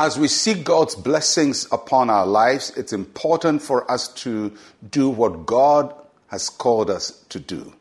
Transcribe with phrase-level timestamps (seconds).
[0.00, 4.52] As we seek God's blessings upon our lives, it's important for us to
[4.88, 5.92] do what God
[6.28, 7.74] has called us to do.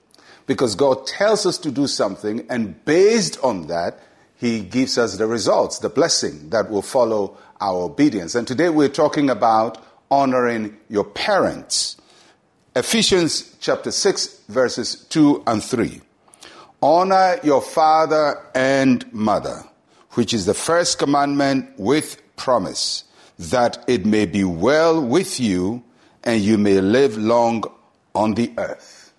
[0.48, 4.00] Because God tells us to do something, and based on that,
[4.36, 8.34] He gives us the results, the blessing that will follow our obedience.
[8.34, 9.78] And today we're talking about
[10.10, 11.98] honoring your parents.
[12.76, 16.02] Ephesians chapter 6, verses 2 and 3.
[16.82, 19.66] Honor your father and mother,
[20.18, 23.04] which is the first commandment with promise,
[23.38, 25.84] that it may be well with you
[26.24, 27.64] and you may live long
[28.16, 29.14] on the earth.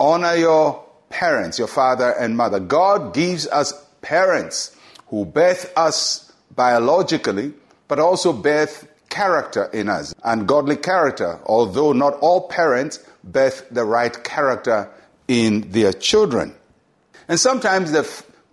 [0.00, 2.58] Honor your parents, your father and mother.
[2.58, 7.52] God gives us parents who birth us biologically,
[7.86, 13.84] but also birth character in us and godly character, although not all parents birth the
[13.84, 14.90] right character
[15.28, 16.56] in their children.
[17.28, 18.02] And sometimes the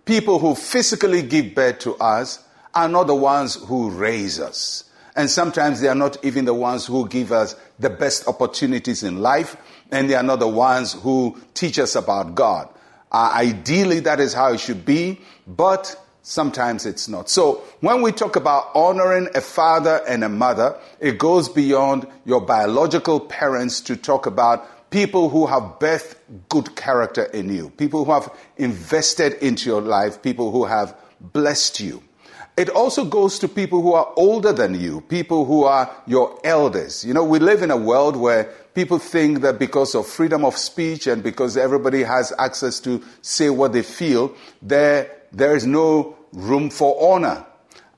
[0.08, 2.42] people who physically give birth to us
[2.74, 4.84] are not the ones who raise us.
[5.14, 9.20] And sometimes they are not even the ones who give us the best opportunities in
[9.20, 9.56] life,
[9.90, 12.70] and they are not the ones who teach us about God.
[13.12, 15.94] Uh, ideally, that is how it should be, but
[16.28, 17.30] Sometimes it's not.
[17.30, 22.42] So when we talk about honoring a father and a mother, it goes beyond your
[22.42, 26.16] biological parents to talk about people who have birthed
[26.48, 31.80] good character in you, people who have invested into your life, people who have blessed
[31.80, 32.02] you.
[32.56, 37.04] It also goes to people who are older than you, people who are your elders.
[37.04, 40.56] You know, we live in a world where people think that because of freedom of
[40.56, 46.16] speech and because everybody has access to say what they feel, there, there is no
[46.32, 47.46] room for honor.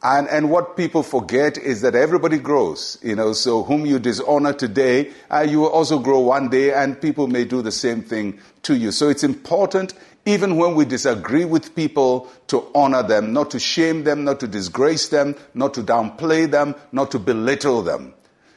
[0.02, 4.54] And, and what people forget is that everybody grows, you know, so whom you dishonor
[4.54, 8.40] today, uh, you will also grow one day and people may do the same thing
[8.62, 8.92] to you.
[8.92, 9.92] So it's important,
[10.24, 14.48] even when we disagree with people, to honor them, not to shame them, not to
[14.48, 18.14] disgrace them, not to downplay them, not to belittle them.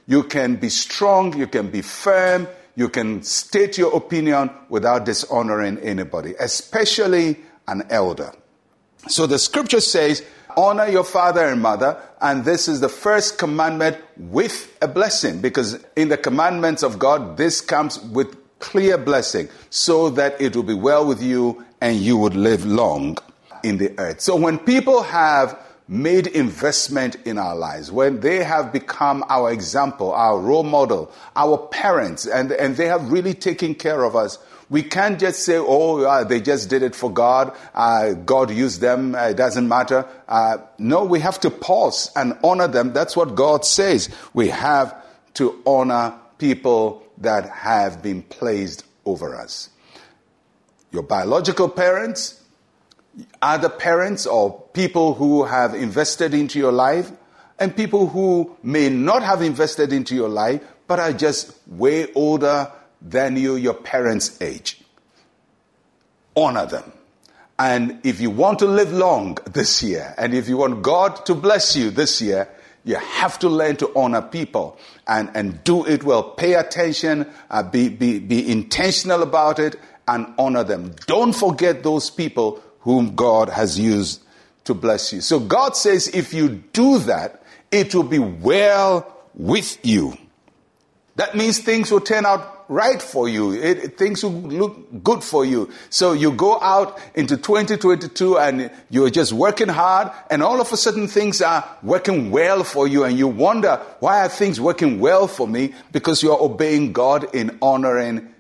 [0.08, 5.78] You can be strong, you can be firm, you can state your opinion without dishonoring
[5.80, 7.38] anybody, especially
[7.68, 8.32] an elder.
[9.08, 10.24] So the scripture says,
[10.58, 15.84] honor your father and mother, and this is the first commandment with a blessing, because
[15.96, 20.74] in the commandments of God, this comes with clear blessing, so that it will be
[20.74, 23.18] well with you and you would live long
[23.64, 24.22] in the earth.
[24.22, 25.60] So when people have
[25.90, 31.58] made investment in our lives, when they have become our example, our role model, our
[31.58, 34.38] parents, and, and they have really taken care of us,
[34.74, 37.56] we can't just say, oh, uh, they just did it for God.
[37.76, 39.14] Uh, God used them.
[39.14, 40.08] Uh, it doesn't matter.
[40.28, 42.92] Uh, no, we have to pause and honor them.
[42.92, 44.10] That's what God says.
[44.34, 45.00] We have
[45.36, 49.70] to honor people that have been placed over us.
[50.92, 52.42] Your biological parents,
[53.44, 57.12] other parents, or people who have invested into your life,
[57.60, 62.72] and people who may not have invested into your life, but are just way older
[63.04, 64.82] than you, your parents' age.
[66.36, 66.92] Honor them.
[67.60, 71.36] And if you want to live long this year, and if you want God to
[71.36, 72.50] bless you this year,
[72.84, 74.78] you have to learn to honor people
[75.08, 76.24] and, and do it well.
[76.24, 80.96] Pay attention, uh, be, be, be intentional about it, and honor them.
[81.06, 84.22] Don't forget those people whom God has used
[84.66, 85.22] to bless you.
[85.22, 90.18] So God says if you do that, it will be well with you.
[91.16, 93.52] That means things will turn out right for you.
[93.52, 95.70] It, things will look good for you.
[95.90, 100.78] So you go out into 2022 and you're just working hard and all of a
[100.78, 105.28] sudden things are working well for you and you wonder, why are things working well
[105.28, 105.74] for me?
[105.92, 108.34] Because you're obeying God in honoring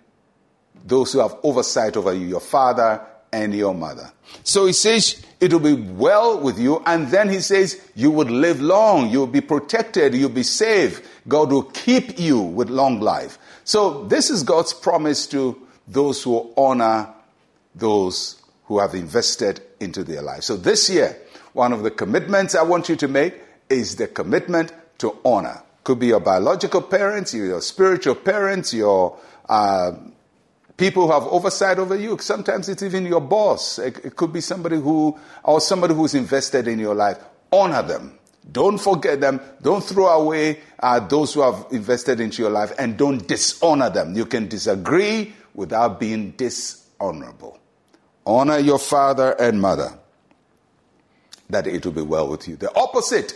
[0.85, 4.09] those who have oversight over you, your father and your mother.
[4.43, 6.81] So he says, it will be well with you.
[6.85, 9.09] And then he says, you would live long.
[9.09, 10.13] You'll be protected.
[10.13, 11.21] You'll be safe.
[11.27, 13.37] God will keep you with long life.
[13.65, 17.09] So this is God's promise to those who honor
[17.75, 20.43] those who have invested into their life.
[20.43, 21.17] So this year,
[21.53, 23.35] one of the commitments I want you to make
[23.69, 25.61] is the commitment to honor.
[25.83, 29.17] Could be your biological parents, your spiritual parents, your
[29.49, 29.91] uh,
[30.77, 32.17] people who have oversight over you.
[32.19, 33.79] Sometimes it's even your boss.
[33.79, 37.17] It, it could be somebody who, or somebody who's invested in your life.
[37.51, 38.19] Honor them.
[38.51, 39.39] Don't forget them.
[39.61, 44.15] Don't throw away uh, those who have invested into your life and don't dishonor them.
[44.15, 47.59] You can disagree without being dishonorable.
[48.25, 49.97] Honor your father and mother,
[51.49, 52.55] that it will be well with you.
[52.55, 53.33] The opposite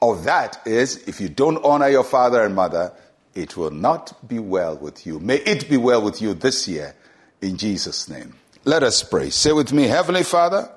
[0.00, 2.92] of that is if you don't honor your father and mother,
[3.38, 5.20] it will not be well with you.
[5.20, 6.96] May it be well with you this year
[7.40, 8.34] in Jesus' name.
[8.64, 9.30] Let us pray.
[9.30, 10.68] Say with me, Heavenly Father,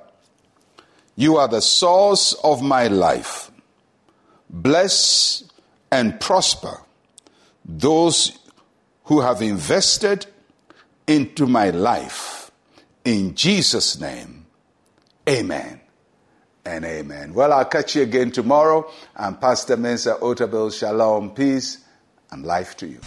[1.16, 3.50] you are the source of my life.
[4.48, 5.44] Bless
[5.92, 6.78] and prosper
[7.66, 8.38] those
[9.06, 10.28] who have invested
[11.08, 12.52] into my life.
[13.04, 14.46] In Jesus' name,
[15.28, 15.82] amen
[16.64, 17.34] and amen.
[17.34, 18.88] Well, I'll catch you again tomorrow.
[19.16, 20.78] I'm Pastor Mensa Otabil.
[20.78, 21.32] Shalom.
[21.32, 21.86] Peace
[22.32, 23.00] and life to you.